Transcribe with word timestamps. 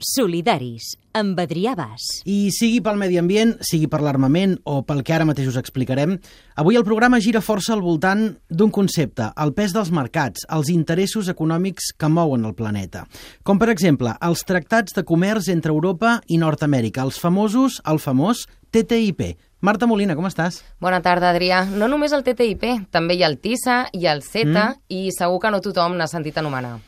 Solidaris, 0.00 0.94
amb 1.12 1.38
Adrià 1.42 1.74
Bas. 1.76 2.04
I 2.24 2.50
sigui 2.54 2.80
pel 2.84 2.98
medi 3.00 3.18
ambient, 3.20 3.54
sigui 3.66 3.88
per 3.90 4.00
l'armament 4.04 4.56
o 4.64 4.80
pel 4.86 5.02
que 5.04 5.14
ara 5.14 5.26
mateix 5.28 5.50
us 5.50 5.58
explicarem, 5.60 6.16
avui 6.56 6.78
el 6.80 6.86
programa 6.88 7.20
gira 7.20 7.42
força 7.44 7.74
al 7.76 7.84
voltant 7.84 8.24
d'un 8.48 8.72
concepte, 8.72 9.28
el 9.36 9.52
pes 9.56 9.74
dels 9.76 9.92
mercats, 9.92 10.46
els 10.48 10.72
interessos 10.72 11.28
econòmics 11.32 11.92
que 11.98 12.08
mouen 12.08 12.48
el 12.48 12.56
planeta. 12.56 13.04
Com 13.44 13.60
per 13.60 13.68
exemple, 13.74 14.16
els 14.24 14.46
tractats 14.48 14.96
de 14.96 15.04
comerç 15.04 15.52
entre 15.52 15.74
Europa 15.74 16.18
i 16.28 16.40
Nord-Amèrica, 16.40 17.04
els 17.04 17.20
famosos, 17.20 17.82
el 17.84 18.00
famós 18.00 18.46
TTIP, 18.70 19.34
Marta 19.60 19.84
Molina, 19.84 20.14
com 20.16 20.24
estàs? 20.24 20.62
Bona 20.80 21.02
tarda, 21.04 21.34
Adrià. 21.34 21.66
No 21.68 21.84
només 21.92 22.14
el 22.16 22.22
TTIP, 22.24 22.62
també 22.94 23.18
hi 23.18 23.24
ha 23.26 23.28
el 23.28 23.36
TISA 23.44 23.82
i 23.92 24.06
el 24.08 24.22
CETA 24.24 24.70
mm. 24.70 24.78
i 24.96 25.10
segur 25.12 25.36
que 25.42 25.50
no 25.52 25.60
tothom 25.60 25.98
n'ha 25.98 26.08
sentit 26.08 26.38
anomenar. 26.40 26.78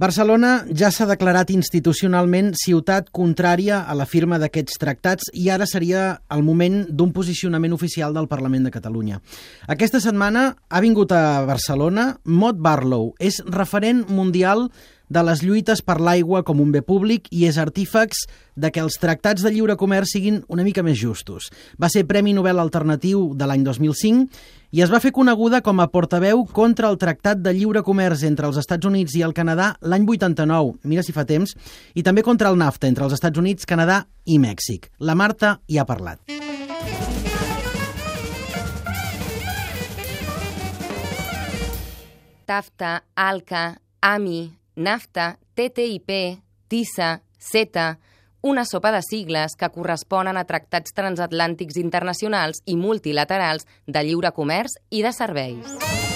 Barcelona 0.00 0.62
ja 0.72 0.88
s'ha 0.88 1.04
declarat 1.04 1.50
institucionalment 1.52 2.54
ciutat 2.56 3.10
contrària 3.12 3.82
a 3.84 3.92
la 3.92 4.06
firma 4.08 4.38
d'aquests 4.40 4.80
tractats 4.80 5.28
i 5.36 5.50
ara 5.52 5.66
seria 5.68 6.22
el 6.32 6.40
moment 6.40 6.86
d'un 6.88 7.10
posicionament 7.12 7.74
oficial 7.76 8.16
del 8.16 8.28
Parlament 8.30 8.64
de 8.64 8.72
Catalunya. 8.72 9.20
Aquesta 9.68 10.00
setmana 10.00 10.54
ha 10.70 10.80
vingut 10.80 11.12
a 11.12 11.44
Barcelona 11.44 12.14
Mott 12.24 12.56
Barlow, 12.56 13.12
és 13.20 13.42
referent 13.44 14.06
mundial 14.08 14.70
de 15.10 15.24
les 15.26 15.42
lluites 15.42 15.82
per 15.82 15.98
l'aigua 16.00 16.44
com 16.46 16.62
un 16.62 16.70
bé 16.72 16.80
públic 16.86 17.26
i 17.34 17.44
és 17.50 17.58
artífex 17.58 18.24
de 18.54 18.70
que 18.70 18.80
els 18.80 18.96
tractats 19.02 19.42
de 19.42 19.50
lliure 19.50 19.76
comerç 19.76 20.14
siguin 20.14 20.40
una 20.48 20.64
mica 20.64 20.84
més 20.86 20.98
justos. 21.00 21.50
Va 21.80 21.90
ser 21.90 22.06
Premi 22.06 22.32
Nobel 22.36 22.62
Alternatiu 22.62 23.32
de 23.34 23.48
l'any 23.50 23.66
2005 23.66 24.28
i 24.70 24.84
es 24.84 24.92
va 24.92 25.00
fer 25.02 25.10
coneguda 25.10 25.60
com 25.66 25.82
a 25.82 25.88
portaveu 25.90 26.44
contra 26.46 26.88
el 26.88 26.98
Tractat 26.98 27.40
de 27.42 27.52
Lliure 27.56 27.82
Comerç 27.82 28.22
entre 28.28 28.46
els 28.46 28.60
Estats 28.60 28.86
Units 28.86 29.16
i 29.18 29.24
el 29.26 29.34
Canadà 29.34 29.72
l'any 29.82 30.06
89, 30.06 30.78
mira 30.86 31.02
si 31.02 31.14
fa 31.16 31.26
temps, 31.26 31.56
i 31.94 32.06
també 32.06 32.22
contra 32.22 32.52
el 32.54 32.58
NAFTA 32.60 32.86
entre 32.86 33.08
els 33.08 33.16
Estats 33.18 33.38
Units, 33.38 33.66
Canadà 33.66 34.04
i 34.30 34.38
Mèxic. 34.38 34.86
La 35.00 35.18
Marta 35.18 35.58
hi 35.66 35.78
ha 35.78 35.86
parlat. 35.88 36.22
TAFTA, 42.46 42.94
ALCA, 43.14 43.66
AMI, 44.02 44.59
NAFTA, 44.80 45.38
TTIP, 45.54 46.40
TISA, 46.68 47.20
CETA, 47.38 47.98
una 48.40 48.64
sopa 48.64 48.92
de 48.92 49.02
sigles 49.04 49.54
que 49.56 49.68
corresponen 49.68 50.40
a 50.40 50.46
tractats 50.48 50.96
transatlàntics 50.96 51.76
internacionals 51.76 52.64
i 52.64 52.78
multilaterals 52.80 53.68
de 53.86 54.04
lliure 54.08 54.32
comerç 54.32 54.80
i 54.88 55.04
de 55.04 55.12
serveis. 55.12 56.09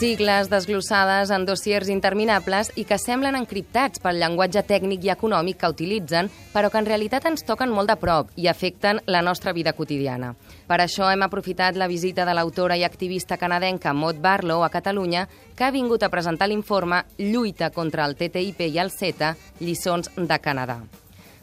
Sigles 0.00 0.48
desglossades 0.48 1.28
en 1.28 1.42
dossiers 1.44 1.90
interminables 1.92 2.70
i 2.80 2.86
que 2.88 2.96
semblen 2.96 3.36
encriptats 3.36 4.00
pel 4.00 4.16
llenguatge 4.16 4.62
tècnic 4.64 5.02
i 5.04 5.10
econòmic 5.12 5.58
que 5.60 5.68
utilitzen, 5.68 6.30
però 6.54 6.70
que 6.72 6.80
en 6.80 6.88
realitat 6.88 7.26
ens 7.28 7.44
toquen 7.44 7.68
molt 7.68 7.92
de 7.92 7.98
prop 8.00 8.30
i 8.40 8.48
afecten 8.48 9.02
la 9.04 9.20
nostra 9.20 9.52
vida 9.52 9.74
quotidiana. 9.76 10.30
Per 10.64 10.78
això 10.80 11.10
hem 11.12 11.20
aprofitat 11.26 11.76
la 11.76 11.90
visita 11.92 12.24
de 12.24 12.32
l'autora 12.32 12.80
i 12.80 12.86
activista 12.88 13.36
canadenca 13.36 13.92
Maud 13.92 14.24
Barlow 14.24 14.64
a 14.64 14.72
Catalunya, 14.72 15.26
que 15.52 15.68
ha 15.68 15.70
vingut 15.76 16.00
a 16.00 16.08
presentar 16.08 16.48
l'informe 16.48 17.02
Lluita 17.18 17.68
contra 17.68 18.08
el 18.08 18.16
TTIP 18.16 18.70
i 18.70 18.80
el 18.80 18.88
CETA, 18.96 19.34
lliçons 19.60 20.14
de 20.16 20.40
Canadà. 20.40 20.80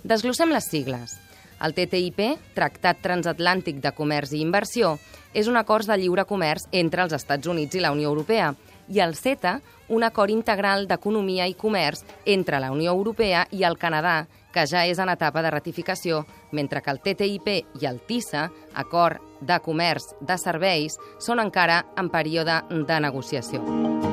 Desglossem 0.02 0.50
les 0.50 0.66
sigles. 0.66 1.20
El 1.64 1.74
TTIP, 1.74 2.22
Tractat 2.54 3.02
Transatlàntic 3.02 3.82
de 3.82 3.92
Comerç 3.98 4.36
i 4.38 4.42
Inversió, 4.46 4.96
és 5.34 5.50
un 5.50 5.58
acord 5.58 5.88
de 5.90 5.98
lliure 5.98 6.26
comerç 6.30 6.68
entre 6.72 7.04
els 7.06 7.16
Estats 7.18 7.48
Units 7.50 7.76
i 7.76 7.82
la 7.82 7.92
Unió 7.96 8.12
Europea, 8.14 8.54
i 8.88 9.02
el 9.04 9.16
CETA, 9.16 9.60
un 9.90 10.04
acord 10.04 10.32
integral 10.32 10.88
d'economia 10.88 11.48
i 11.48 11.56
comerç 11.56 12.04
entre 12.26 12.60
la 12.60 12.72
Unió 12.72 12.94
Europea 12.94 13.46
i 13.52 13.64
el 13.68 13.78
Canadà, 13.78 14.26
que 14.54 14.66
ja 14.66 14.86
és 14.88 15.00
en 15.00 15.12
etapa 15.12 15.44
de 15.44 15.52
ratificació, 15.52 16.24
mentre 16.52 16.82
que 16.82 16.94
el 16.94 17.02
TTIP 17.04 17.50
i 17.82 17.86
el 17.90 18.00
TISA, 18.08 18.48
acord 18.74 19.22
de 19.42 19.60
comerç 19.62 20.14
de 20.22 20.38
serveis, 20.42 20.98
són 21.20 21.44
encara 21.44 21.84
en 21.98 22.10
període 22.10 22.62
de 22.70 23.02
negociació. 23.04 24.07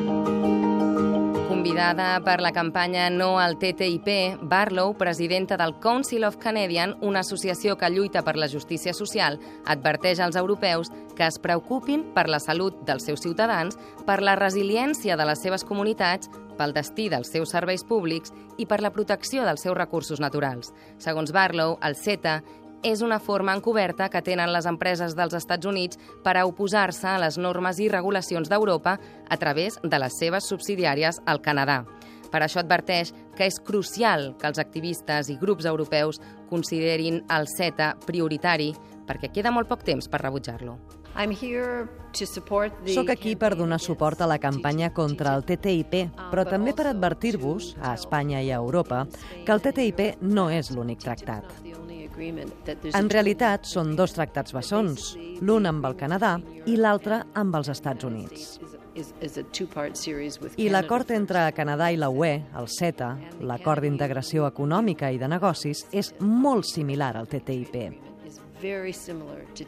Convidada 1.65 2.21
per 2.21 2.43
la 2.43 2.53
campanya 2.53 3.09
No 3.09 3.39
al 3.41 3.57
TTIP, 3.57 4.37
Barlow, 4.43 4.99
presidenta 4.99 5.57
del 5.57 5.73
Council 5.81 6.25
of 6.25 6.37
Canadian, 6.37 6.93
una 7.01 7.21
associació 7.21 7.79
que 7.81 7.89
lluita 7.89 8.21
per 8.21 8.37
la 8.37 8.51
justícia 8.53 8.93
social, 8.93 9.39
adverteix 9.65 10.21
als 10.21 10.37
europeus 10.37 10.91
que 11.17 11.25
es 11.25 11.39
preocupin 11.41 12.03
per 12.13 12.27
la 12.29 12.43
salut 12.45 12.83
dels 12.85 13.09
seus 13.09 13.25
ciutadans, 13.25 13.79
per 14.05 14.21
la 14.21 14.37
resiliència 14.37 15.17
de 15.17 15.25
les 15.25 15.41
seves 15.41 15.65
comunitats, 15.65 16.29
pel 16.59 16.77
destí 16.77 17.09
dels 17.09 17.33
seus 17.33 17.57
serveis 17.57 17.87
públics 17.89 18.35
i 18.61 18.69
per 18.69 18.83
la 18.85 18.93
protecció 18.93 19.49
dels 19.49 19.65
seus 19.65 19.79
recursos 19.79 20.21
naturals. 20.21 20.75
Segons 20.99 21.33
Barlow, 21.33 21.79
el 21.81 21.97
CETA 21.97 22.43
és 22.84 23.00
una 23.03 23.19
forma 23.19 23.55
encoberta 23.56 24.11
que 24.12 24.22
tenen 24.22 24.53
les 24.53 24.69
empreses 24.69 25.17
dels 25.17 25.34
Estats 25.34 25.67
Units 25.67 25.99
per 26.22 26.37
a 26.37 26.45
oposar-se 26.47 27.09
a 27.09 27.19
les 27.19 27.39
normes 27.41 27.81
i 27.81 27.89
regulacions 27.89 28.50
d'Europa 28.53 28.99
a 29.28 29.37
través 29.41 29.81
de 29.83 29.99
les 29.99 30.19
seves 30.21 30.50
subsidiàries 30.53 31.23
al 31.27 31.41
Canadà. 31.41 31.83
Per 32.31 32.43
això 32.43 32.61
adverteix 32.61 33.12
que 33.39 33.47
és 33.47 33.61
crucial 33.62 34.34
que 34.39 34.50
els 34.50 34.59
activistes 34.59 35.31
i 35.31 35.39
grups 35.41 35.65
europeus 35.71 36.21
considerin 36.50 37.23
el 37.31 37.49
CETA 37.49 37.94
prioritari 38.05 38.73
perquè 39.09 39.33
queda 39.33 39.55
molt 39.55 39.71
poc 39.71 39.87
temps 39.87 40.11
per 40.11 40.21
rebutjar-lo. 40.21 40.77
Soc 42.91 43.12
aquí 43.15 43.37
per 43.39 43.53
donar 43.55 43.78
suport 43.78 44.21
a 44.21 44.27
la 44.27 44.41
campanya 44.43 44.91
contra 44.93 45.37
el 45.39 45.44
TTIP, 45.47 45.94
però 46.33 46.43
també 46.49 46.75
per 46.75 46.89
advertir-vos, 46.91 47.77
a 47.78 47.94
Espanya 47.94 48.43
i 48.43 48.50
a 48.50 48.59
Europa, 48.59 49.05
que 49.47 49.55
el 49.55 49.62
TTIP 49.62 50.25
no 50.27 50.49
és 50.50 50.73
l'únic 50.75 51.06
tractat. 51.06 51.47
En 52.95 53.11
realitat, 53.11 53.67
són 53.67 53.95
dos 53.99 54.15
tractats 54.15 54.55
bessons, 54.55 55.15
l'un 55.43 55.67
amb 55.67 55.85
el 55.89 55.97
Canadà 55.99 56.37
i 56.71 56.79
l'altre 56.79 57.25
amb 57.35 57.59
els 57.59 57.71
Estats 57.75 58.07
Units. 58.07 58.59
I 60.57 60.69
l'acord 60.71 61.11
entre 61.11 61.49
Canadà 61.57 61.91
i 61.91 61.99
la 61.99 62.13
UE, 62.15 62.35
el 62.61 62.71
CETA, 62.71 63.11
l'acord 63.43 63.83
d'integració 63.83 64.47
econòmica 64.47 65.11
i 65.11 65.19
de 65.19 65.29
negocis, 65.29 65.87
és 65.91 66.15
molt 66.21 66.69
similar 66.71 67.17
al 67.19 67.27
TTIP. 67.27 68.14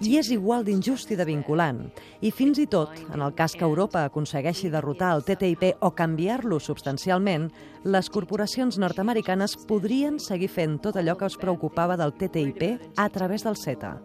I 0.01 0.17
és 0.21 0.31
igual 0.31 0.65
d'injust 0.65 1.11
i 1.11 1.19
de 1.19 1.27
vinculant. 1.29 1.83
I 2.21 2.31
fins 2.31 2.61
i 2.63 2.67
tot, 2.71 2.93
en 3.13 3.23
el 3.23 3.35
cas 3.35 3.57
que 3.59 3.67
Europa 3.67 4.07
aconsegueixi 4.07 4.71
derrotar 4.73 5.13
el 5.17 5.25
TTIP 5.27 5.83
o 5.85 5.93
canviar-lo 5.97 6.61
substancialment, 6.61 7.51
les 7.85 8.11
corporacions 8.11 8.79
nord-americanes 8.79 9.57
podrien 9.69 10.21
seguir 10.23 10.49
fent 10.49 10.79
tot 10.83 10.97
allò 10.97 11.17
que 11.19 11.27
els 11.29 11.39
preocupava 11.41 11.99
del 11.99 12.15
TTIP 12.15 12.93
a 12.97 13.09
través 13.11 13.45
del 13.45 13.57
CETA. 13.57 13.97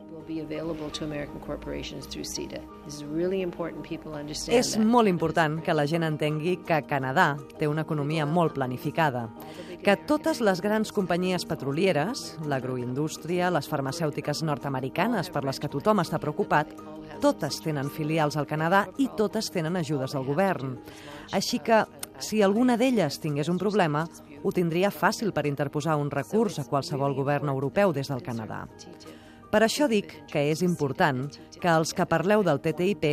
És 4.57 4.75
molt 4.77 5.09
important 5.09 5.59
que 5.65 5.75
la 5.75 5.85
gent 5.89 6.05
entengui 6.07 6.57
que 6.67 6.81
Canadà 6.87 7.35
té 7.59 7.69
una 7.69 7.85
economia 7.85 8.25
molt 8.25 8.55
planificada, 8.57 9.27
que 9.81 9.97
totes 10.07 10.41
les 10.41 10.61
grans 10.61 10.91
companyies 10.93 11.45
petrolieres, 11.49 12.35
l'agroindústria, 12.45 13.51
les 13.53 13.69
farmacèutiques 13.69 14.43
nord-americanes 14.45 15.31
per 15.33 15.45
les 15.47 15.59
que 15.59 15.71
tothom 15.71 16.03
està 16.03 16.19
preocupat, 16.21 16.75
totes 17.21 17.61
tenen 17.61 17.89
filials 17.93 18.37
al 18.37 18.49
Canadà 18.49 18.87
i 18.97 19.09
totes 19.17 19.51
tenen 19.53 19.77
ajudes 19.77 20.13
del 20.17 20.25
govern. 20.25 20.77
Així 21.33 21.61
que, 21.61 21.83
si 22.21 22.41
alguna 22.41 22.77
d'elles 22.77 23.19
tingués 23.21 23.49
un 23.49 23.59
problema, 23.61 24.05
ho 24.41 24.51
tindria 24.51 24.89
fàcil 24.89 25.33
per 25.33 25.45
interposar 25.49 25.97
un 26.01 26.09
recurs 26.11 26.59
a 26.59 26.65
qualsevol 26.65 27.15
govern 27.17 27.49
europeu 27.49 27.93
des 27.93 28.09
del 28.09 28.23
Canadà. 28.25 28.65
Per 29.51 29.59
això 29.65 29.83
dic 29.91 30.13
que 30.31 30.45
és 30.47 30.61
important 30.63 31.25
que 31.59 31.67
els 31.67 31.91
que 31.91 32.05
parleu 32.07 32.39
del 32.47 32.61
TTIP 32.63 33.07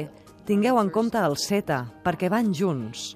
tingueu 0.49 0.79
en 0.81 0.89
compte 0.89 1.21
el 1.21 1.35
CETA, 1.37 1.83
perquè 2.01 2.31
van 2.33 2.55
junts. 2.57 3.11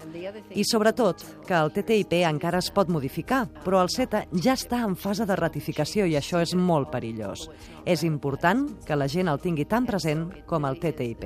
I 0.53 0.65
sobretot, 0.69 1.22
que 1.48 1.56
el 1.56 1.70
TTIP 1.72 2.19
encara 2.28 2.60
es 2.60 2.69
pot 2.75 2.91
modificar, 2.93 3.47
però 3.65 3.81
el 3.81 3.88
CETA 3.93 4.26
ja 4.44 4.53
està 4.53 4.82
en 4.84 4.98
fase 5.00 5.25
de 5.28 5.37
ratificació 5.41 6.04
i 6.04 6.18
això 6.21 6.42
és 6.45 6.53
molt 6.53 6.91
perillós. 6.92 7.47
És 7.89 8.04
important 8.04 8.66
que 8.84 8.98
la 8.98 9.09
gent 9.09 9.33
el 9.33 9.41
tingui 9.41 9.65
tan 9.65 9.89
present 9.89 10.28
com 10.47 10.68
el 10.68 10.77
TTIP. 10.83 11.24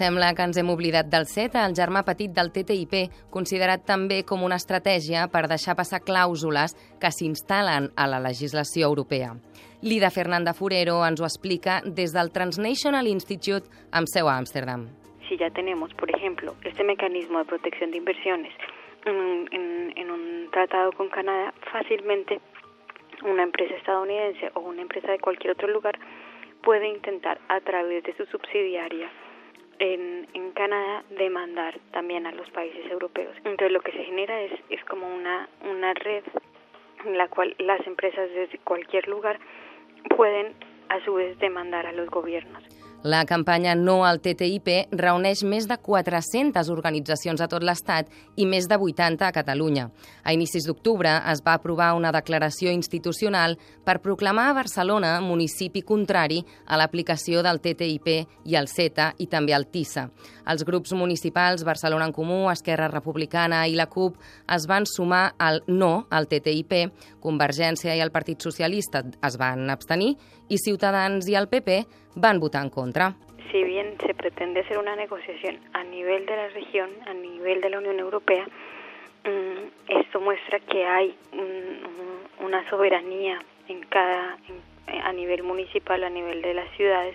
Sembla 0.00 0.32
que 0.34 0.48
ens 0.48 0.56
hem 0.56 0.72
oblidat 0.72 1.12
del 1.12 1.28
CETA, 1.28 1.66
el 1.68 1.76
germà 1.76 2.06
petit 2.08 2.32
del 2.32 2.54
TTIP, 2.56 3.02
considerat 3.30 3.84
també 3.84 4.22
com 4.24 4.48
una 4.48 4.56
estratègia 4.56 5.28
per 5.28 5.44
deixar 5.50 5.76
passar 5.76 6.00
clàusules 6.00 6.76
que 7.00 7.12
s'instal·len 7.12 7.92
a 7.96 8.08
la 8.08 8.22
legislació 8.24 8.88
europea. 8.88 9.36
Lida 9.82 10.10
Fernanda 10.10 10.52
Furero 10.52 11.00
ens 11.06 11.20
explica 11.24 11.80
des 11.84 12.12
del 12.12 12.30
Transnational 12.32 13.06
Institute 13.08 13.66
amb 13.92 14.06
seu 14.12 14.28
Ámsterdam. 14.28 14.88
Si 15.28 15.36
ya 15.38 15.50
tenemos, 15.50 15.94
por 15.94 16.10
ejemplo, 16.10 16.54
este 16.64 16.84
mecanismo 16.84 17.38
de 17.38 17.44
protección 17.44 17.90
de 17.90 17.96
inversiones 17.98 18.52
en 19.06 20.10
un 20.10 20.48
tratado 20.50 20.92
con 20.92 21.08
Canadá, 21.08 21.54
fácilmente 21.72 22.40
una 23.24 23.42
empresa 23.42 23.74
estadounidense 23.74 24.50
o 24.54 24.60
una 24.60 24.82
empresa 24.82 25.12
de 25.12 25.18
cualquier 25.18 25.52
otro 25.52 25.68
lugar 25.68 25.98
puede 26.62 26.88
intentar 26.88 27.40
a 27.48 27.60
través 27.60 28.04
de 28.04 28.14
su 28.16 28.26
subsidiaria 28.26 29.10
en, 29.78 30.28
en 30.34 30.52
Canadá 30.52 31.04
demandar 31.16 31.78
también 31.92 32.26
a 32.26 32.32
los 32.32 32.48
países 32.50 32.84
europeos. 32.90 33.34
Entonces 33.44 33.72
lo 33.72 33.80
que 33.80 33.92
se 33.92 34.04
genera 34.04 34.40
es, 34.42 34.52
es 34.68 34.84
como 34.84 35.08
una, 35.08 35.48
una 35.64 35.94
red 35.94 36.22
en 37.04 37.16
la 37.16 37.28
cual 37.28 37.54
las 37.58 37.84
empresas 37.86 38.28
desde 38.30 38.58
cualquier 38.58 39.08
lugar 39.08 39.38
pueden 40.16 40.54
a 40.88 41.04
su 41.04 41.14
vez 41.14 41.38
demandar 41.38 41.86
a 41.86 41.92
los 41.92 42.08
gobiernos. 42.08 42.62
La 43.02 43.24
campanya 43.24 43.72
No 43.74 44.02
al 44.04 44.18
TTIP 44.20 44.66
reuneix 44.92 45.40
més 45.48 45.64
de 45.64 45.76
400 45.80 46.68
organitzacions 46.68 47.40
a 47.40 47.46
tot 47.48 47.64
l'Estat 47.64 48.10
i 48.36 48.44
més 48.44 48.66
de 48.68 48.76
80 48.76 49.24
a 49.24 49.30
Catalunya. 49.32 49.86
A 50.20 50.34
inicis 50.36 50.66
d'octubre 50.68 51.14
es 51.32 51.40
va 51.40 51.54
aprovar 51.56 51.94
una 51.96 52.10
declaració 52.12 52.68
institucional 52.76 53.56
per 53.88 54.02
proclamar 54.04 54.50
a 54.50 54.56
Barcelona 54.58 55.14
municipi 55.24 55.80
contrari 55.80 56.42
a 56.66 56.76
l'aplicació 56.76 57.40
del 57.40 57.62
TTIP 57.64 58.10
i 58.44 58.58
el 58.60 58.68
CETA 58.68 59.14
i 59.16 59.30
també 59.32 59.56
al 59.56 59.64
TISA. 59.72 60.10
Els 60.52 60.66
grups 60.68 60.92
municipals 60.92 61.64
Barcelona 61.64 62.10
en 62.10 62.12
Comú, 62.12 62.50
Esquerra 62.52 62.90
Republicana 62.92 63.62
i 63.64 63.78
la 63.80 63.88
CUP 63.88 64.18
es 64.52 64.68
van 64.68 64.84
sumar 64.84 65.38
al 65.38 65.62
no 65.68 66.04
al 66.10 66.28
TTIP, 66.28 66.92
Convergència 67.24 67.96
i 67.96 68.04
el 68.04 68.12
Partit 68.12 68.44
Socialista 68.44 69.06
es 69.24 69.40
van 69.40 69.70
abstenir 69.72 70.18
i 70.50 70.58
Ciutadans 70.58 71.28
i 71.30 71.36
el 71.38 71.48
PP 71.48 71.86
van 72.16 72.40
votar 72.42 72.64
en 72.66 72.70
contra. 72.70 73.14
Si 73.50 73.62
bien 73.64 73.96
se 74.04 74.14
pretende 74.14 74.60
hacer 74.60 74.78
una 74.78 74.96
negociación 74.96 75.58
a 75.72 75.82
nivel 75.84 76.26
de 76.26 76.36
la 76.36 76.48
región, 76.48 76.90
a 77.06 77.14
nivel 77.14 77.60
de 77.60 77.70
la 77.70 77.78
Unión 77.78 77.98
Europea, 77.98 78.44
mm, 79.24 79.98
esto 80.00 80.20
muestra 80.20 80.60
que 80.60 80.84
hay 80.84 81.16
una 82.40 82.68
soberanía 82.68 83.38
en 83.68 83.80
cada, 83.86 84.36
a 85.04 85.12
nivel 85.12 85.42
municipal, 85.42 86.02
a 86.04 86.10
nivel 86.10 86.42
de 86.42 86.54
las 86.54 86.68
ciudades, 86.76 87.14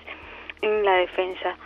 en 0.62 0.84
la 0.84 0.96
defensa 0.96 1.58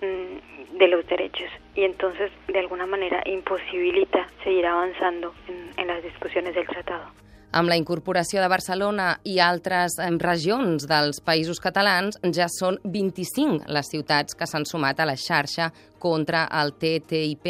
mm, 0.00 0.78
de 0.78 0.88
los 0.88 1.06
derechos 1.06 1.50
y 1.74 1.84
entonces 1.84 2.30
de 2.48 2.58
alguna 2.58 2.86
manera 2.86 3.22
imposibilita 3.26 4.28
seguir 4.44 4.66
avanzando 4.66 5.34
en 5.76 5.86
las 5.86 6.02
discusiones 6.02 6.54
del 6.54 6.66
tratado. 6.66 7.10
Amb 7.56 7.70
la 7.72 7.76
incorporació 7.80 8.42
de 8.42 8.50
Barcelona 8.52 9.04
i 9.24 9.38
altres 9.40 9.94
regions 10.20 10.84
dels 10.90 11.22
països 11.24 11.56
catalans, 11.64 12.18
ja 12.36 12.50
són 12.52 12.76
25 12.84 13.70
les 13.72 13.88
ciutats 13.88 14.36
que 14.36 14.44
s'han 14.44 14.66
sumat 14.68 15.00
a 15.00 15.06
la 15.08 15.14
xarxa 15.16 15.70
contra 16.02 16.42
el 16.60 16.74
TTIP, 16.76 17.46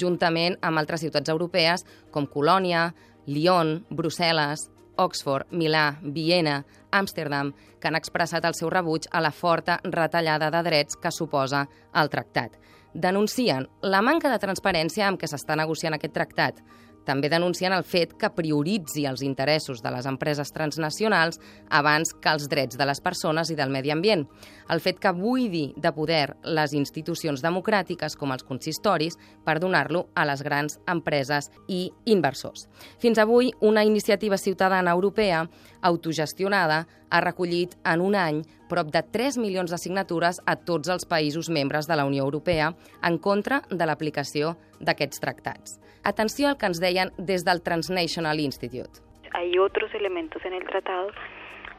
juntament 0.00 0.56
amb 0.64 0.80
altres 0.80 1.04
ciutats 1.04 1.28
europees 1.28 1.84
com 2.10 2.24
Colònia, 2.24 2.86
Lyon, 3.26 3.82
Brussel·les, 3.92 4.70
Oxford, 4.96 5.52
Milà, 5.52 5.98
Viena, 6.00 6.62
Amsterdam, 6.90 7.52
que 7.78 7.90
han 7.90 7.98
expressat 8.00 8.48
el 8.48 8.56
seu 8.56 8.72
rebuig 8.72 9.10
a 9.12 9.20
la 9.20 9.34
forta 9.36 9.82
retallada 9.84 10.48
de 10.54 10.62
drets 10.64 10.96
que 10.96 11.12
suposa 11.12 11.66
el 11.92 12.08
tractat. 12.08 12.56
Denuncien 12.94 13.68
la 13.84 14.00
manca 14.00 14.32
de 14.32 14.40
transparència 14.40 15.04
amb 15.08 15.20
què 15.20 15.28
s'està 15.28 15.60
negociant 15.60 15.96
aquest 15.96 16.16
tractat, 16.16 16.64
també 17.06 17.30
denuncien 17.32 17.72
el 17.72 17.84
fet 17.84 18.14
que 18.18 18.30
prioritzi 18.34 19.06
els 19.08 19.22
interessos 19.26 19.82
de 19.82 19.90
les 19.94 20.06
empreses 20.06 20.52
transnacionals 20.54 21.40
abans 21.70 22.14
que 22.14 22.30
els 22.32 22.48
drets 22.48 22.78
de 22.78 22.86
les 22.86 23.00
persones 23.00 23.50
i 23.50 23.56
del 23.58 23.72
medi 23.74 23.90
ambient. 23.90 24.26
El 24.70 24.80
fet 24.80 25.00
que 25.02 25.12
buidi 25.12 25.72
de 25.76 25.92
poder 25.92 26.36
les 26.44 26.72
institucions 26.72 27.42
democràtiques 27.42 28.16
com 28.16 28.32
els 28.32 28.46
consistoris 28.46 29.18
per 29.44 29.58
donar-lo 29.60 30.06
a 30.14 30.24
les 30.28 30.42
grans 30.42 30.78
empreses 30.88 31.50
i 31.68 31.90
inversors. 32.06 32.68
Fins 32.98 33.18
avui, 33.18 33.52
una 33.60 33.84
iniciativa 33.84 34.38
ciutadana 34.38 34.92
europea 34.92 35.46
autogestionada 35.82 36.86
ha 37.10 37.20
recollit 37.20 37.74
en 37.84 38.00
un 38.00 38.14
any 38.16 38.42
prop 38.72 38.88
de 38.88 39.02
3 39.04 39.36
milions 39.42 39.70
de 39.70 39.78
signatures 39.78 40.40
a 40.48 40.56
tots 40.56 40.88
els 40.94 41.04
països 41.08 41.50
membres 41.52 41.88
de 41.90 41.98
la 42.00 42.06
Unió 42.08 42.24
Europea 42.24 42.72
en 43.08 43.18
contra 43.20 43.60
de 43.68 43.88
l'aplicació 43.88 44.56
d'aquests 44.80 45.20
tractats. 45.20 45.76
Atenció 46.08 46.48
al 46.48 46.56
que 46.58 46.70
ens 46.72 46.80
deien 46.80 47.12
des 47.18 47.44
del 47.44 47.60
Transnational 47.62 48.40
Institute. 48.40 49.04
Hay 49.32 49.58
otros 49.58 49.94
elementos 49.94 50.44
en 50.44 50.54
el 50.54 50.64
tratado 50.64 51.12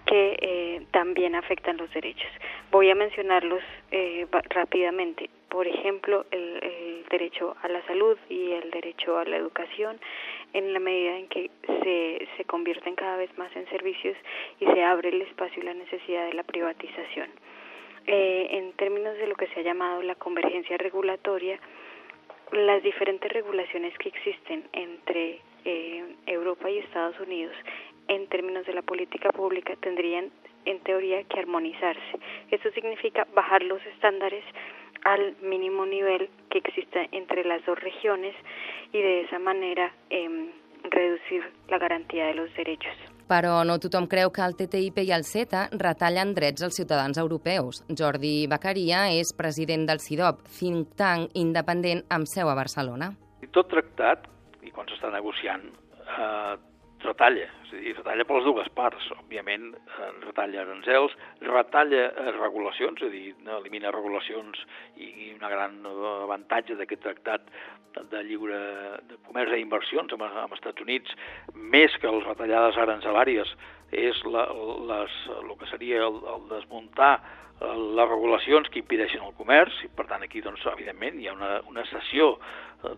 que 0.06 0.38
eh, 0.42 0.86
también 0.92 1.36
afectan 1.36 1.78
los 1.78 1.92
derechos. 1.94 2.30
Voy 2.72 2.90
a 2.90 2.96
mencionarlos 2.96 3.64
eh, 3.92 4.28
rápidamente. 4.50 5.30
Por 5.50 5.68
ejemplo, 5.68 6.26
el, 6.32 6.60
el, 6.64 7.06
derecho 7.10 7.56
a 7.62 7.68
la 7.68 7.86
salud 7.86 8.18
y 8.30 8.52
el 8.52 8.72
derecho 8.72 9.18
a 9.18 9.26
la 9.26 9.38
educación, 9.38 10.00
en 10.54 10.74
la 10.74 10.80
medida 10.80 11.18
en 11.18 11.28
que 11.28 11.50
se, 11.66 12.28
se 12.38 12.46
convierten 12.46 12.96
cada 12.96 13.18
vez 13.18 13.36
más 13.38 13.54
en 13.56 13.68
servicios 13.70 14.16
y 14.60 14.66
se 14.66 14.84
abre 14.84 15.10
el 15.10 15.22
espacio 15.24 15.62
y 15.62 15.66
la 15.66 15.74
necesidad 15.74 16.28
de 16.28 16.34
la 16.34 16.44
privatización. 16.44 17.30
Eh, 18.06 18.48
en 18.52 18.74
términos 18.74 19.18
de 19.18 19.28
lo 19.28 19.36
que 19.36 19.48
se 19.48 19.62
ha 19.62 19.64
llamado 19.64 20.02
la 20.02 20.16
convergencia 20.16 20.78
regulatoria, 20.78 21.60
las 22.52 22.84
diferentes 22.84 23.32
regulaciones 23.32 23.98
que 23.98 24.10
existen 24.10 24.68
entre 24.74 25.40
eh, 25.66 26.04
Europa 26.28 26.70
y 26.70 26.80
Estados 26.80 27.20
Unidos 27.20 27.56
en 28.08 28.28
términos 28.28 28.66
de 28.66 28.74
la 28.74 28.82
política 28.82 29.32
pública 29.32 29.76
tendrían 29.78 30.32
en 30.66 30.80
teoría 30.82 31.24
que 31.24 31.40
armonizarse. 31.40 32.20
Esto 32.52 32.72
significa 32.72 33.26
bajar 33.34 33.64
los 33.64 33.84
estándares 33.86 34.44
al 35.04 35.36
mínimo 35.42 35.86
nivel 35.86 36.30
que 36.50 36.60
existe 36.60 37.10
entre 37.12 37.44
las 37.44 37.66
dos 37.66 37.80
regiones 37.80 38.36
y 38.94 39.02
de 39.02 39.22
esa 39.22 39.40
manera 39.40 39.92
eh, 40.10 40.52
reducir 40.84 41.44
la 41.68 41.80
garantía 41.80 42.28
de 42.28 42.36
los 42.36 42.54
derechos. 42.56 42.94
Però 43.28 43.64
no 43.64 43.78
tothom 43.80 44.06
creu 44.12 44.34
que 44.36 44.44
el 44.44 44.54
TTIP 44.60 45.00
i 45.08 45.14
el 45.16 45.24
CETA 45.24 45.70
retallen 45.80 46.34
drets 46.36 46.66
als 46.66 46.76
ciutadans 46.76 47.18
europeus. 47.18 47.80
Jordi 47.88 48.46
Beccaria 48.52 49.06
és 49.16 49.32
president 49.34 49.88
del 49.88 50.04
CIDOB, 50.04 50.44
think 50.60 50.92
tank 51.00 51.32
independent 51.40 52.04
amb 52.12 52.28
seu 52.28 52.52
a 52.52 52.56
Barcelona. 52.60 53.14
Tot 53.56 53.72
tractat, 53.72 54.28
i 54.62 54.76
quan 54.76 54.92
s'està 54.92 55.10
negociant, 55.14 55.64
eh, 56.04 56.56
retalla, 57.06 57.50
és 57.66 57.74
a 57.74 57.82
dir, 57.82 57.94
retalla 57.98 58.26
per 58.28 58.38
les 58.38 58.48
dues 58.48 58.70
parts, 58.78 59.10
òbviament 59.18 59.70
eh, 59.76 60.10
retalla 60.26 60.64
aranzels, 60.64 61.16
retalla 61.46 62.08
regulacions, 62.40 63.02
és 63.02 63.08
a 63.08 63.14
dir, 63.14 63.36
elimina 63.60 63.94
regulacions 63.94 64.64
i, 64.96 65.32
una 65.36 65.52
gran 65.52 65.80
avantatge 66.24 66.78
d'aquest 66.80 67.04
tractat 67.06 67.54
de 68.10 68.24
lliure 68.26 68.60
de 69.10 69.20
comerç 69.28 69.54
i 69.54 69.62
inversions 69.62 70.14
amb, 70.16 70.26
amb 70.26 70.50
els 70.50 70.60
Estats 70.60 70.82
Units, 70.82 71.14
més 71.54 71.94
que 72.02 72.12
les 72.12 72.28
retallades 72.28 72.80
arancelàries, 72.82 73.54
és 73.94 74.24
la, 74.26 74.48
les, 74.90 75.18
el 75.38 75.54
que 75.60 75.70
seria 75.70 76.02
el, 76.08 76.18
el 76.34 76.48
desmuntar 76.50 77.16
les 77.64 78.10
regulacions 78.10 78.68
que 78.70 78.82
impedeixen 78.82 79.24
el 79.24 79.36
comerç, 79.38 79.78
i 79.86 79.90
per 79.96 80.06
tant 80.10 80.24
aquí, 80.26 80.42
doncs, 80.44 80.66
evidentment, 80.74 81.20
hi 81.20 81.30
ha 81.30 81.36
una, 81.36 81.52
una 81.72 81.86
sessió 81.88 82.34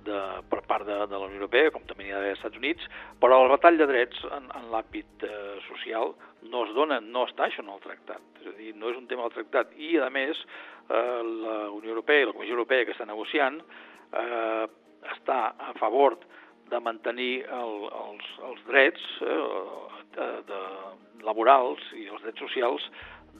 de, 0.05 0.21
per 0.49 0.61
part 0.65 0.87
de, 0.87 0.97
de 1.05 1.17
la 1.19 1.27
Unió 1.27 1.43
Europea, 1.43 1.71
com 1.73 1.85
també 1.85 2.07
n'hi 2.07 2.15
ha 2.15 2.21
dels 2.23 2.39
Estats 2.39 2.57
Units, 2.57 2.87
però 3.21 3.43
el 3.43 3.51
retall 3.51 3.77
de 3.77 3.87
drets 3.91 4.23
en, 4.31 4.47
en 4.57 4.69
l'àmbit 4.73 5.27
eh, 5.27 5.57
social 5.67 6.15
no 6.49 6.63
es 6.65 6.73
dona, 6.77 6.99
no 7.01 7.27
està 7.29 7.45
això 7.45 7.61
en 7.61 7.73
el 7.75 7.83
tractat, 7.83 8.23
és 8.41 8.49
a 8.49 8.55
dir, 8.57 8.73
no 8.79 8.89
és 8.89 8.97
un 8.97 9.05
tema 9.11 9.27
del 9.27 9.35
tractat, 9.37 9.75
i 9.77 9.95
a 10.01 10.09
més 10.13 10.41
eh, 10.41 11.21
la 11.45 11.59
Unió 11.75 11.93
Europea 11.93 12.23
i 12.23 12.29
la 12.31 12.33
Comissió 12.33 12.57
Europea 12.57 12.87
que 12.87 12.95
està 12.97 13.05
negociant 13.09 13.61
eh, 13.61 14.65
està 15.13 15.39
a 15.53 15.75
favor 15.77 16.17
de 16.17 16.33
mantenir 16.83 17.45
el, 17.45 17.75
els, 18.01 18.29
els 18.49 18.61
drets 18.67 19.05
eh, 19.21 19.37
de, 20.17 20.27
de, 20.49 20.61
laborals 21.25 21.81
i 21.97 22.07
els 22.11 22.21
drets 22.25 22.43
socials 22.43 22.83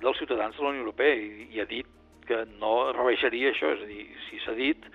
dels 0.02 0.18
ciutadans 0.18 0.58
de 0.58 0.64
la 0.64 0.74
Unió 0.74 0.86
Europea 0.86 1.16
i, 1.16 1.50
i 1.56 1.62
ha 1.62 1.68
dit 1.70 1.90
que 2.26 2.42
no 2.58 2.92
rebaixaria 2.96 3.52
això, 3.52 3.76
és 3.76 3.84
a 3.86 3.90
dir, 3.90 4.08
si 4.30 4.42
s'ha 4.42 4.58
dit 4.58 4.90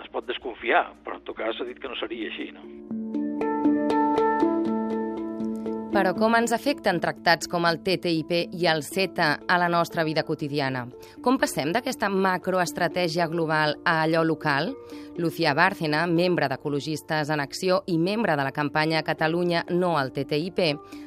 es 0.00 0.10
pot 0.10 0.26
desconfiar, 0.26 0.88
però 1.06 1.20
en 1.20 1.26
tot 1.28 1.38
cas 1.38 1.56
s'ha 1.58 1.68
dit 1.68 1.78
que 1.78 1.90
no 1.90 1.98
seria 2.00 2.30
així, 2.32 2.50
no? 2.56 2.93
Però 5.94 6.10
com 6.10 6.34
ens 6.34 6.50
afecten 6.50 6.96
tractats 6.98 7.46
com 7.46 7.68
el 7.68 7.76
TTIP 7.86 8.32
i 8.58 8.64
el 8.66 8.80
CETA 8.82 9.28
a 9.46 9.58
la 9.62 9.68
nostra 9.70 10.02
vida 10.02 10.24
quotidiana? 10.26 10.88
Com 11.22 11.36
passem 11.38 11.70
d'aquesta 11.70 12.08
macroestratègia 12.10 13.28
global 13.30 13.76
a 13.86 14.00
allò 14.02 14.24
local? 14.26 14.72
Lucía 15.22 15.52
Bárcena, 15.54 16.00
membre 16.10 16.48
d'Ecologistes 16.50 17.30
en 17.30 17.38
Acció 17.38 17.84
i 17.86 18.00
membre 18.02 18.34
de 18.34 18.42
la 18.42 18.50
campanya 18.50 19.04
Catalunya 19.06 19.62
no 19.70 19.92
al 19.94 20.10
TTIP, 20.10 20.64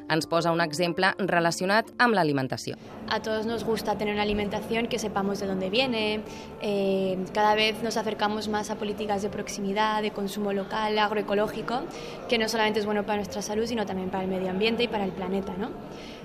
ens 0.10 0.28
posa 0.28 0.52
un 0.52 0.62
exemple 0.62 1.14
relacionat 1.18 1.90
amb 1.98 2.16
l'alimentació. 2.16 2.78
A 3.10 3.22
todos 3.22 3.46
nos 3.46 3.64
gusta 3.64 3.98
tener 3.98 4.14
una 4.14 4.24
alimentación 4.24 4.88
que 4.88 5.00
sepamos 5.00 5.40
de 5.40 5.48
dónde 5.48 5.70
viene, 5.70 6.22
eh, 6.62 7.18
cada 7.34 7.56
vez 7.56 7.82
nos 7.84 7.98
acercamos 7.98 8.48
más 8.48 8.70
a 8.70 8.76
políticas 8.76 9.22
de 9.22 9.30
proximidad, 9.30 10.02
de 10.02 10.12
consumo 10.12 10.54
local, 10.54 10.98
agroecológico, 11.00 11.82
que 12.28 12.38
no 12.38 12.50
solamente 12.50 12.80
es 12.80 12.86
bueno 12.86 13.06
para 13.06 13.18
nuestra 13.18 13.42
salud, 13.42 13.66
sino 13.66 13.86
también 13.86 14.10
para 14.10 14.24
el 14.24 14.30
medio 14.30 14.50
ambiente 14.50 14.84
y 14.84 14.88
para 14.88 15.06
el 15.06 15.12
planeta. 15.12 15.54
¿no? 15.58 15.70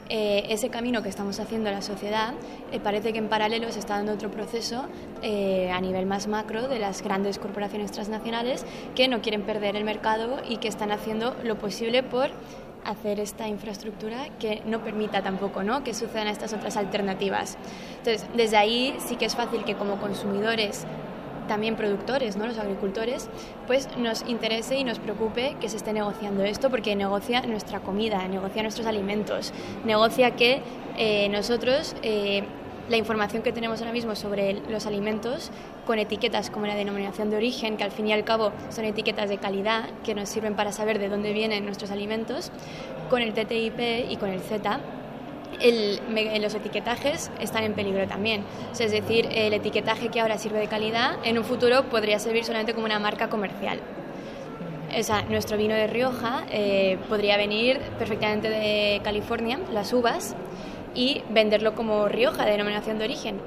Eh, 0.08 0.52
ese 0.52 0.68
camino 0.68 1.02
que 1.02 1.08
estamos 1.08 1.40
haciendo 1.40 1.70
en 1.70 1.76
la 1.76 1.80
sociedad, 1.80 2.34
eh, 2.70 2.80
parece 2.80 3.12
que 3.12 3.18
en 3.18 3.28
paralelo 3.28 3.72
se 3.72 3.78
está 3.78 3.96
dando 3.96 4.12
otro 4.12 4.30
proceso 4.30 4.84
eh, 5.22 5.70
a 5.70 5.80
nivel 5.80 6.04
más 6.04 6.26
macro 6.26 6.68
de 6.68 6.78
las 6.78 7.02
grandes 7.02 7.38
corporaciones 7.38 7.92
transnacionales 7.92 8.66
que 8.94 9.08
no 9.08 9.22
quieren 9.22 9.40
perder 9.40 9.74
el 9.74 9.84
mercado 9.84 10.42
y 10.46 10.58
que 10.58 10.68
están 10.68 10.90
haciendo 10.90 11.34
lo 11.44 11.56
posible 11.56 12.02
por 12.02 12.30
hacer 12.84 13.20
esta 13.20 13.48
infraestructura 13.48 14.28
que 14.38 14.62
no 14.66 14.82
permita 14.82 15.22
tampoco 15.22 15.62
¿no? 15.62 15.84
que 15.84 15.94
sucedan 15.94 16.26
estas 16.28 16.52
otras 16.52 16.76
alternativas. 16.76 17.56
Entonces, 17.98 18.26
desde 18.34 18.56
ahí 18.56 18.96
sí 18.98 19.16
que 19.16 19.24
es 19.24 19.36
fácil 19.36 19.64
que 19.64 19.74
como 19.74 19.98
consumidores 19.98 20.86
también 21.48 21.76
productores, 21.76 22.36
¿no? 22.36 22.46
los 22.46 22.58
agricultores, 22.58 23.28
pues 23.66 23.88
nos 23.96 24.24
interese 24.28 24.78
y 24.78 24.84
nos 24.84 24.98
preocupe 24.98 25.56
que 25.60 25.68
se 25.68 25.76
esté 25.76 25.92
negociando 25.92 26.44
esto 26.44 26.70
porque 26.70 26.94
negocia 26.96 27.42
nuestra 27.42 27.80
comida, 27.80 28.26
negocia 28.28 28.62
nuestros 28.62 28.86
alimentos, 28.86 29.52
negocia 29.84 30.32
que 30.32 30.62
eh, 30.96 31.28
nosotros 31.28 31.96
eh, 32.02 32.44
la 32.88 32.96
información 32.96 33.42
que 33.42 33.52
tenemos 33.52 33.80
ahora 33.80 33.92
mismo 33.92 34.14
sobre 34.16 34.54
los 34.68 34.86
alimentos 34.86 35.50
con 35.86 35.98
etiquetas 35.98 36.50
como 36.50 36.66
la 36.66 36.74
denominación 36.74 37.30
de 37.30 37.36
origen, 37.36 37.76
que 37.76 37.84
al 37.84 37.92
fin 37.92 38.08
y 38.08 38.12
al 38.12 38.24
cabo 38.24 38.52
son 38.70 38.84
etiquetas 38.84 39.28
de 39.28 39.38
calidad 39.38 39.88
que 40.04 40.14
nos 40.14 40.28
sirven 40.28 40.54
para 40.54 40.72
saber 40.72 40.98
de 40.98 41.08
dónde 41.08 41.32
vienen 41.32 41.64
nuestros 41.64 41.90
alimentos, 41.90 42.50
con 43.10 43.22
el 43.22 43.32
TTIP 43.32 44.10
y 44.10 44.16
con 44.16 44.30
el 44.30 44.40
Z 44.40 44.80
los 46.40 46.54
etiquetajes 46.54 47.30
están 47.40 47.64
en 47.64 47.74
peligro 47.74 48.06
también. 48.06 48.44
es 48.72 48.90
decir, 48.90 49.28
el 49.32 49.52
etiquetaje 49.52 50.08
que 50.08 50.20
ahora 50.20 50.38
sirve 50.38 50.58
de 50.58 50.66
calidad, 50.66 51.16
en 51.24 51.38
un 51.38 51.44
futuro 51.44 51.84
podría 51.84 52.18
servir 52.18 52.44
solamente 52.44 52.74
como 52.74 52.86
una 52.86 52.98
marca 52.98 53.28
comercial. 53.28 53.80
O 54.98 55.02
sea, 55.02 55.22
nuestro 55.22 55.56
vino 55.56 55.74
de 55.74 55.86
Rioja 55.86 56.44
eh, 56.50 56.98
podría 57.08 57.36
venir 57.36 57.80
perfectamente 57.98 58.50
de 58.50 59.00
California, 59.02 59.58
las 59.72 59.92
uvas, 59.92 60.36
i 60.94 61.22
venderlo 61.30 61.74
como 61.74 62.06
Rioja, 62.08 62.44
de 62.44 62.56
denominació 62.56 62.94
d'origen. 62.98 63.40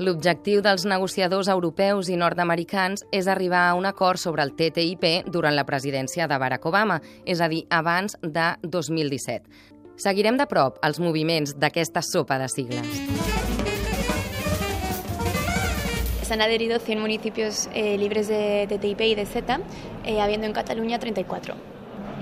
L'objectiu 0.00 0.62
dels 0.64 0.86
negociadors 0.88 1.50
europeus 1.52 2.08
i 2.08 2.16
nord-americans 2.16 3.04
és 3.12 3.26
arribar 3.28 3.66
a 3.68 3.74
un 3.76 3.84
acord 3.84 4.18
sobre 4.18 4.42
el 4.42 4.54
TTIP 4.56 5.28
durant 5.28 5.54
la 5.54 5.66
presidència 5.68 6.26
de 6.26 6.38
Barack 6.40 6.64
Obama, 6.66 7.02
és 7.28 7.42
a 7.44 7.48
dir, 7.52 7.66
abans 7.68 8.16
de 8.22 8.46
2017. 8.64 9.44
Seguirem 10.00 10.38
de 10.40 10.48
prop 10.48 10.80
els 10.82 10.98
moviments 10.98 11.52
d'aquesta 11.60 12.00
sopa 12.02 12.38
de 12.40 12.48
sigles. 12.48 12.88
Se 16.22 16.32
han 16.32 16.40
adherido 16.40 16.78
100 16.78 16.98
municipios 16.98 17.68
eh, 17.74 17.98
libres 17.98 18.28
de 18.28 18.66
TTIP 18.66 19.00
y 19.02 19.14
de 19.14 19.26
Z, 19.26 19.60
eh, 20.06 20.20
habiendo 20.22 20.46
en 20.46 20.54
Cataluña 20.54 20.98
34. 20.98 21.54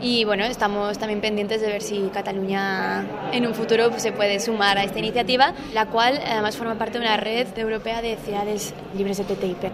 Y 0.03 0.25
bueno, 0.25 0.45
estamos 0.45 0.99
también 0.99 1.21
pendientes 1.21 1.61
de 1.61 1.69
ver 1.69 1.83
si 1.83 2.11
Cataluña 2.13 3.05
en 3.33 3.47
un 3.47 3.55
futuro 3.55 3.91
se 3.99 4.13
puede 4.13 4.41
sumar 4.41 4.79
a 4.79 4.85
esta 4.85 4.99
iniciativa, 4.99 5.53
la 5.75 5.87
cual 5.87 6.21
además 6.27 6.57
forma 6.57 6.77
parte 6.77 6.99
de 6.99 7.05
una 7.05 7.17
red 7.17 7.47
europea 7.59 8.01
de 8.01 8.17
ciudades 8.17 8.75
libres 8.97 9.19
de 9.19 9.25
TTIP. 9.25 9.65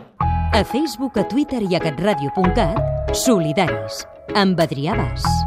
A 0.52 0.64
Facebook, 0.64 1.18
a 1.18 1.28
Twitter 1.28 1.62
i 1.62 1.74
a 1.76 1.80
catradio.cat, 1.80 3.12
solidaris, 3.12 4.06
amb 4.34 4.58
Adrià 4.58 4.96
Bas. 4.96 5.45